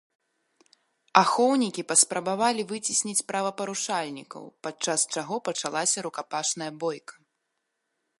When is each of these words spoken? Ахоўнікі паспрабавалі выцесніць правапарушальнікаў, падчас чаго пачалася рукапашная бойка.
Ахоўнікі 1.21 1.81
паспрабавалі 1.91 2.63
выцесніць 2.71 3.25
правапарушальнікаў, 3.31 4.43
падчас 4.65 5.05
чаго 5.17 5.35
пачалася 5.51 5.97
рукапашная 6.07 6.71
бойка. 6.85 7.13